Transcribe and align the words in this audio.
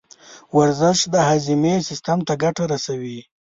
ورزش 0.57 0.99
د 1.13 1.15
هاضمې 1.27 1.75
سیستم 1.89 2.17
ته 2.27 2.33
ګټه 2.43 2.63
رسوي. 2.71 3.19